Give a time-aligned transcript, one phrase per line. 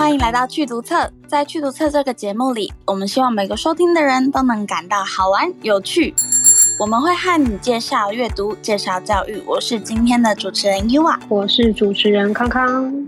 [0.00, 6.14] 欢迎来到趣读册，在趣读册这个节目里，我们希望每个收听的人都能感到好玩有趣。
[6.78, 9.42] 我们会和你介绍阅读，介绍教育。
[9.44, 13.06] 我是今天的主持人 Yua，我是主持人康康。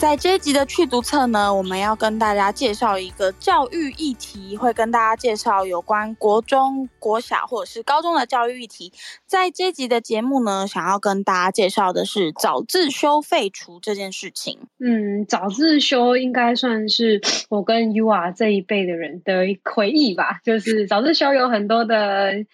[0.00, 8.90] 在这一集的趣读册呢，我们要跟大家介绍一个教育议题，会跟大家介绍有关国中、国小或者是高中的教育议题。
[9.26, 14.60] 在这一集的节目呢，想要跟大家介绍的是早自修废除这件事情。
[14.78, 17.20] 嗯，早自修应该算是
[17.50, 22.46] 我跟 Yua 这一辈的人的回忆吧，就是早自修有很多的。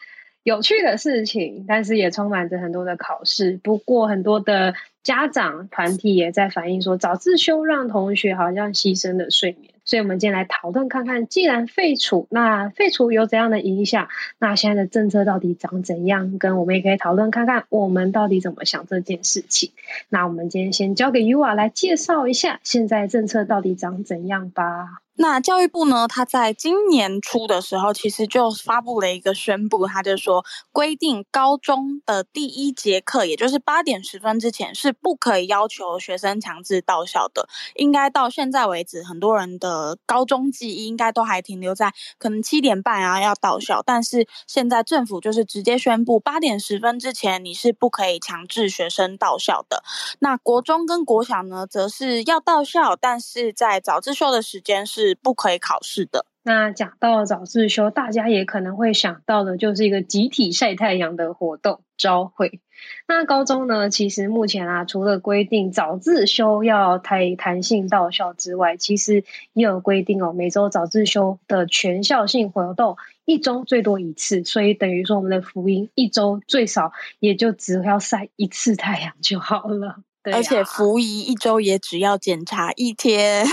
[0.46, 3.59] 有趣的事情，但是也充满着很多的考试。
[3.64, 9.74] 不过，很多的家长团体也在反映说，早自修让同学好像牺牲了睡眠。
[9.84, 14.06] 所以，我们今天来讨论看看，既然废除，那废除有怎样的影响？
[14.38, 16.38] 那现在的政策到底长怎样？
[16.38, 19.72] 跟我们也可以讨论看看，我们到底怎么想这件事情。
[20.08, 25.00] 那我们今天先交给 Yua 来介绍一下，现在政策到底长怎样吧。
[25.19, 37.48] 那教育部呢，他在今年初的时候，其实就发布了一个宣布，他就说规定高中的第一节课，也就是八点十分之前，是不可以要求学生强制到校的。
[37.77, 49.83] 应该到现在为止，很多人的高中记忆应该都还停留在可能七点半啊要到校，但是现在政府就是直接宣布，八点十分之前你是不可以强制学生到校的。
[50.19, 55.05] 那国中跟国小呢，则是要到校，但是在早自修的时间是。
[55.06, 56.26] 是不可以考试的。
[56.42, 62.60] 那讲到早自修，大家也可能会想到的，就是一个集体晒太阳的活动——朝会。
[63.08, 79.96] 那高中呢，其实目前啊，除了规定早自修要弹弹性到校之外，其实也有规定哦，每周早自修的全校性活动一周最多一次，所以等于说我们的福音一周最少也就只要晒一次太阳就好了。
[80.22, 83.44] 对啊，而且福仪一周也只要检查一天。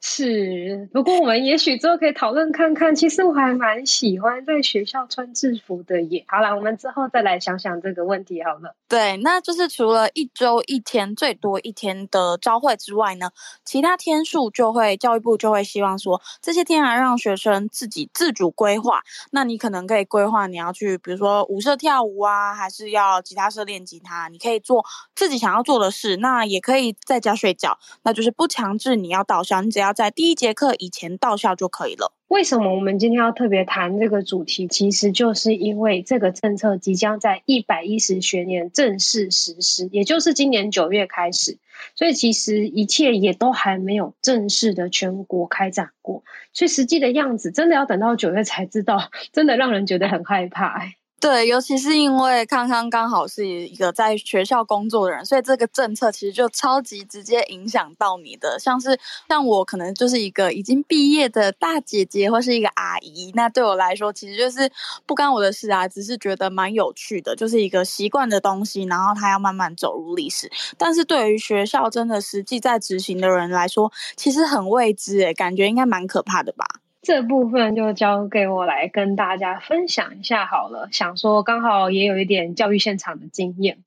[0.00, 2.94] 是，不过我们也许之后可以讨论看看。
[2.94, 6.24] 其实我还蛮喜欢在学校穿制服的耶。
[6.28, 8.76] 好啦，我们之后再来想想这个问题好了。
[8.88, 13.30] 对，那就是除了一周一天最多一天的朝会之外呢，
[13.64, 19.02] 其他天数就会教育部就会希望说，这些天还让学生自己自主规划。
[19.32, 24.84] 那你可能可以规划你要去，比如说舞社跳舞啊，还是要吉他社练吉他，你可以做
[25.16, 26.18] 自己想要做的事。
[26.18, 29.87] 那也可以在家睡觉，那就是不强制你要到校，你只要。
[29.88, 32.12] 要在第一节课以前到校就可以了。
[32.28, 34.68] 为什么我们今天要特别谈这个主题？
[34.68, 41.56] 其实就是因为这个政策即将在一百一十学年正式实施，也就是今年九月开始。
[41.94, 46.22] 所以其实一切也都还没有正式的全国开展过，
[46.52, 50.82] 所以实际的样子真的要等到九月才知道，真的让人觉得很害怕。
[51.20, 58.56] 对，尤其是因为康康刚好是一个在学校工作的人，所以这个政策其实就超级直接影响到你的。
[58.60, 58.96] 像是
[59.28, 64.70] 像我可能就是一个已经毕业的大姐姐或是一个阿姨，那对我来说其实就是
[65.06, 70.48] 不干我的事啊，只是觉得蛮有趣的，就是一个习惯的东西，然后它要慢慢走入历史。
[70.76, 76.64] 但是对于学校真的实际在执行的人来说，其实很未知诶，感觉应该蛮可怕的吧。
[77.02, 80.88] 这部分就交给我来跟大家分享一下好了。
[80.92, 83.78] 想说刚好也有一点教育现场的经验。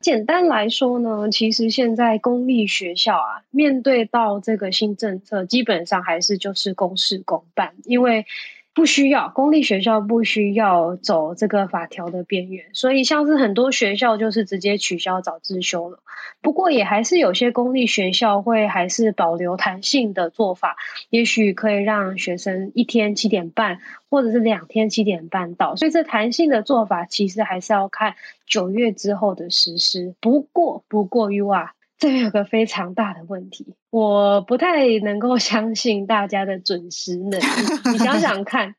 [0.00, 8.26] 简单来说呢，其实现在公立学校啊，面对到这个新政策，基本上还是就是公事公办，因为。
[8.74, 15.98] 不需要，公立学校不需要走这个法条的边缘，所以像是很多学校就是直接取消早自修了。
[16.40, 20.76] 不过也还是有些公立学校会还是保留弹性的做法，
[21.10, 25.76] 也许可以让学生一天七点半，或者是两天七点半到。
[25.76, 28.14] 所以这弹性的做法其实还是要看
[28.46, 30.14] 九月之后的实施。
[30.20, 31.70] 不过，不过 Yua。
[31.98, 37.44] 这边有个非常大的问题，我不太能够 相信大家的准时能力。
[37.92, 38.74] 你想想看，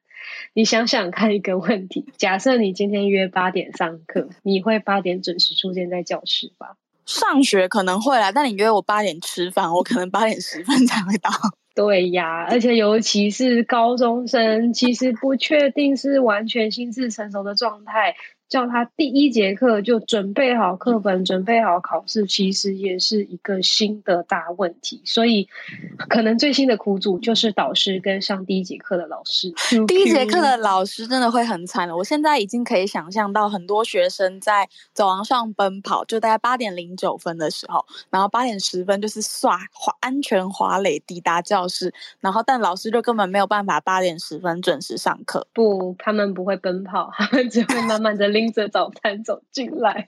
[0.53, 6.77] 你想想看一个问题：假设你今天约八点上课，你会八点准时出现在教室吧？
[7.05, 11.29] 上学可能会啦，但你约我八点吃饭，我可能八点十分才会到。
[11.75, 18.15] 对呀，而且尤其是高中生，其实不确定是完全心智成熟的状态。
[18.53, 25.01] 叫他第一节课就准备好课本，准备好考试，其实也是一个新的大问题。
[25.05, 25.49] 所以，
[26.07, 29.51] 可能最新的苦主就是导师跟上第一节课的老师。
[29.87, 31.97] 第一节课的老师真的会很惨了。
[31.97, 45.47] 我现在已经可以想象到很多学生在走廊上奔跑，就大概八点零九分的时候，然后八点十分就是刷滑安全滑垒抵达教室，然后但老师就根本没有办法八点十分准时上课。
[45.55, 48.42] 不，他们不会奔跑，他们只会慢慢的领。
[48.43, 50.05] 拎着早餐走进来，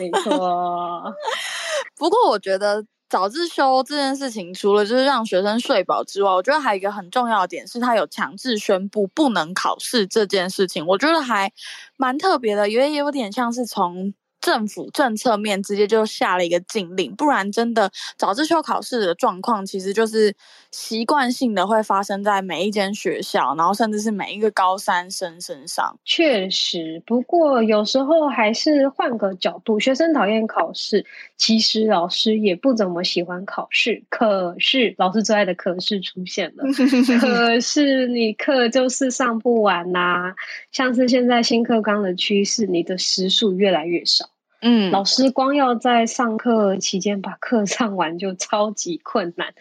[0.00, 1.14] 没错。
[1.98, 11.52] 不过我觉得早自修这件事情，除了就是让学生睡饱之外，我觉得还有一个很重要的点是，他有强制宣布不能考试这件事情，我觉得还
[11.98, 14.14] 蛮特别的，因为有点像是从。
[14.40, 20.34] 政府政策面直接就下了一个禁令，不然真的早自修考试的状况，其实就是
[20.70, 25.98] 习惯性的会发生在每一间学校，然后甚至是每一个高三生身上。
[26.04, 31.04] 确实，不过有时候还是换个角度，学生讨厌考试，
[31.38, 34.02] 其实老师也不怎么喜欢考试。
[34.10, 36.64] 可是老师最爱的可是出现了，
[37.20, 40.34] 可是你课就是上不完呐、啊，
[40.72, 44.28] 像是现在新课纲的趋势，你的时数越来越少。
[44.60, 49.54] 嗯，老师光要在上课期间把课上完就超级困难，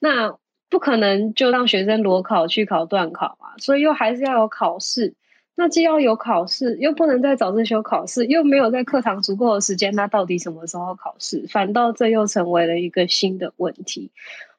[0.00, 0.36] 那
[0.68, 5.14] 不可能就让学生裸考去考段考啊，所以又还是要有考试。
[5.60, 11.44] 那既要有考试，又不能在早自修考试，又没有在课堂足够的时间，那到底什么时候考试？
[11.50, 14.10] 反倒这又成为了一个新的问题。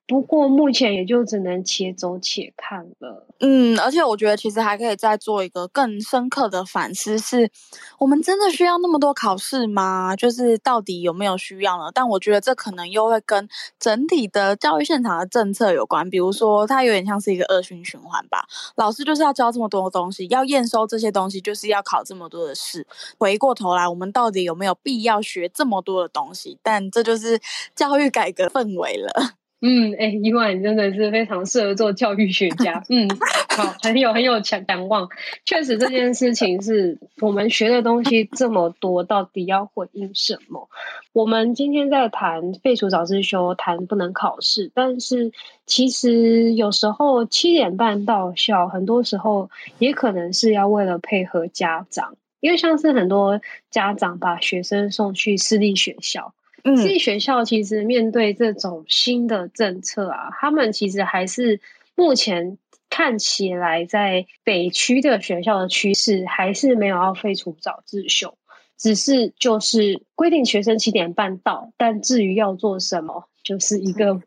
[0.08, 3.28] 不过目前也就只能且走且看了。
[3.40, 7.50] 嗯，而且我觉得其实还可以再做一个更深刻的反思是，
[7.98, 10.14] 我们真的需要那么多考试吗？
[10.16, 11.90] 就是到底有没有需要呢？
[11.94, 13.48] 但我觉得这可能又会跟
[13.80, 16.10] 整体的教育现场的政策有关。
[16.10, 18.46] 比如说，它有点像是一个恶性循环吧。
[18.76, 22.86] 老师就是要教这么多东西，要验收这些东西，就是要考这么多的试。
[23.18, 26.60] 回过头来，我们到底有没有必要学这么多的东西？
[26.62, 27.40] 但这就是
[27.74, 29.36] 教育改革氛围了。
[29.64, 32.84] 嗯，哎、欸，伊娃，你真的是非常适合做教育学家。
[32.90, 33.08] 嗯，
[33.56, 35.08] 好，很有很有强展望。
[35.46, 40.68] 确实，这件事情是我们学的东西这么多，到底要回应什么？
[41.14, 45.32] 我们今天在谈废除早自修，谈不能考试，但是
[45.68, 56.34] 其实有时候七点半到校，很多时候也可能是要为了配合家长，因为像是很多家长把学生送去私立学校。
[56.64, 61.60] 私立学校其实面对这种新的政策啊，他们其实还是
[61.96, 62.58] 目前
[62.90, 68.38] 看起来在北区的学校的趋势，还是没有要废除早自修，
[68.78, 74.22] 只是就是规定学生七点半到，但至于要做什么，就是一个。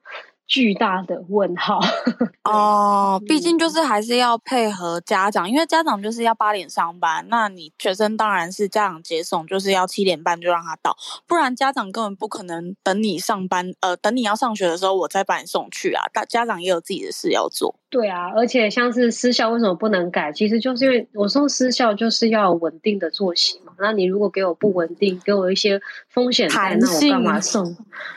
[0.46, 1.80] 巨大的问号
[2.44, 10.96] 哦，毕竟就是还是要配合家长，因为家长就是要八点上班，那你学生当然是家长接送，就是要七点半就让他到，
[11.26, 17.74] 不然家长根本不可能等你上班，呃，等你要上学的时候我再把你送去啊，大家长也有自己的事要做。
[17.94, 20.32] 对啊，而且像是私校为什么不能改？
[20.32, 23.72] 其实就是因为我送私校就是要稳定的作息嘛。
[23.78, 27.76] 那你如果给我不稳定，给我一些风险在，那我干嘛送？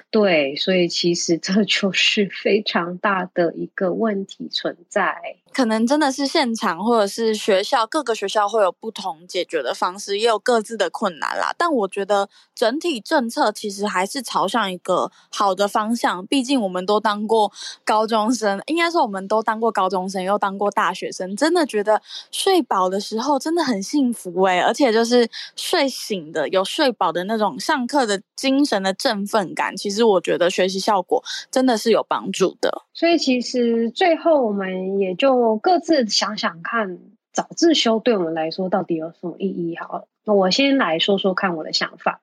[0.09, 5.15] 对，所以其实这就是非常大的一个问题存在。
[5.57, 11.51] 可能真的是现场或者是学校，各个学校会有不同解决的方式，也有各自的困难啦。
[11.57, 16.23] 但我觉得整体政策其实还是朝向一个好的方向。
[16.27, 17.51] 毕竟我们都当过
[17.83, 21.99] 高中生，应该说我们都当过高中生，又当过大学生，真的觉得
[22.29, 32.83] 睡饱的时候真的很幸福诶、而且就是睡醒的有睡饱的那种上课的精神的振奋感，其实我觉得学习效果真的是有帮助的。
[32.93, 35.46] 所以其实最后我们也就。
[35.55, 36.99] 各自想想看，
[37.31, 39.77] 早自修对我们来说到底有什么意义？
[39.77, 42.19] 好了，那我先来说说看我的想法。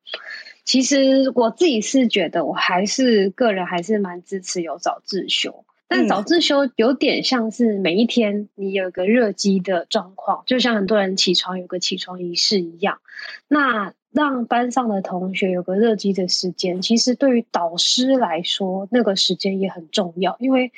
[0.64, 5.64] 其实我自己是觉得，我还是个人还是蛮支持有早自修。
[5.86, 13.00] 但早自修有点像是每一天你有个热机的状况，就像很多人起床有个起床仪式一样。
[13.48, 20.72] 那让班上的同学有个热机的时间，其实对于导师来说，那个时间也很重要，因为。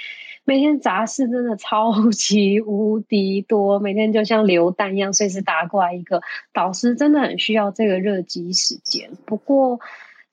[0.49, 6.21] 每天杂事真的超级无敌多，每天就像流弹一样，随时打过来一个。
[6.53, 9.11] 导师真的很需要这个热机时间。
[9.25, 9.81] 不过，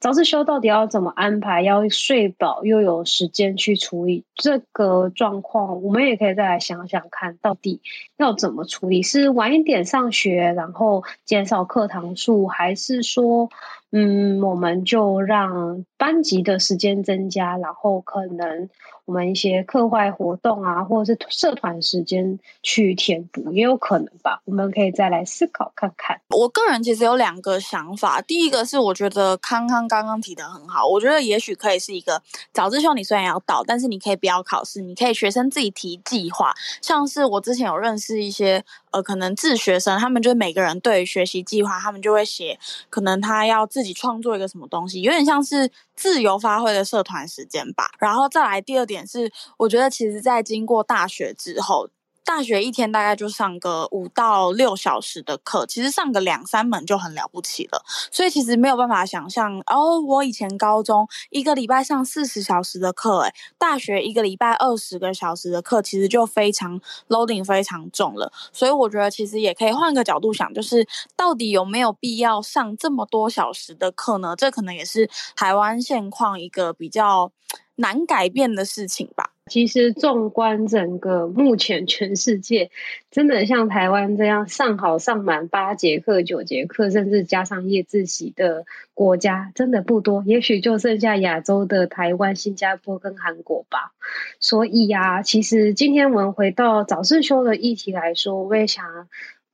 [0.03, 1.61] 早自修到底要怎么安排？
[1.61, 7.79] 要睡饱又有时间去处理这个状况，我们也可以再来想想看，到底
[8.17, 9.01] 要怎么处理？
[9.01, 13.49] 是晚一点上学，然后减少课堂数，还是说，
[13.95, 18.69] 嗯，我们就让班级的时间增加，然后可能。
[19.05, 24.41] 我们一些课外活动啊，或者是社团时间去填补，也有可能吧。
[24.45, 26.21] 我们可以再来思考看看。
[26.29, 32.21] 我个人其实有两个想法，第一个是我觉得康康刚刚提的很好，我觉得也许可以是一个
[32.53, 36.53] 早自修，你虽然要到，但是你可以不要考试，你可以学生自己提计划。
[36.81, 42.57] 像是我之前有认识一些呃，可能自学生，他们就每个人对于学习计划，他们就会写，
[42.89, 47.89] 可能他要自自己创作一个什么东西，有点像是自由发挥的社团时间吧。
[47.99, 48.83] 然后再来第二。
[48.85, 51.89] 点是，我觉得其实，在经过大学之后，
[52.25, 57.83] 大学一天大概就上个五到六小时的课，其实上个两三门就很了不起了。
[58.11, 68.31] 所以其实没有办法想象，哦，我以前高中一个礼拜上四十小时的课，诶，大学一个礼拜二十个小时的课，其实就非常 loading 非常重了。
[68.51, 74.33] 所以我觉得其实也可以换个角度想，就是到底有没有必要上这么多小时的课呢？
[74.37, 77.31] 这可能也是台湾现况一个比较
[77.75, 79.22] 难改变的事情吧。
[79.51, 82.71] 其实，纵观整个目前全世界，
[83.11, 90.23] 真的像台湾这样上好上满八节课、九节课，甚至加上夜自习的国家，真的不多。
[90.25, 93.91] 也许就剩下亚洲的台湾、新加坡跟韩国吧。
[94.39, 98.85] 所以呀、啊，其实今天我们回到早自修的议题来说，我也想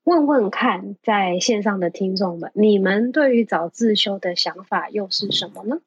[0.04, 5.80] 问问看，在线上的听众们，你们对于早自修的想法又是什么呢？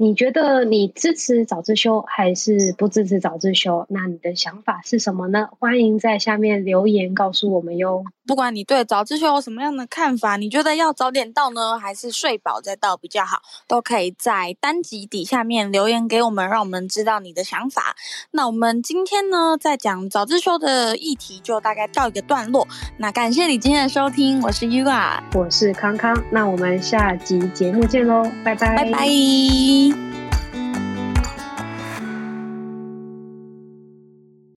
[0.00, 3.84] 你觉得你支持早自修还是不支持早自修？
[3.88, 5.48] 那你的想法是什么呢？
[5.58, 8.04] 欢迎在下面留言告诉我们哟。
[8.24, 13.38] 不管你对早自修有什么样的看法，你觉得要早点到呢，还是睡饱再到比较好？
[13.66, 17.96] 都可以在单集底下面留言给我们，让我们知道你的想法。
[18.30, 22.68] 那我们今天呢，在讲早自修的议题就大概到一个段落。
[22.98, 26.22] 那感谢你今天的收听，我是 Yua，我是康康。
[26.30, 29.87] 那我们下集节目见喽，拜拜，拜拜。
[29.88, 30.27] い。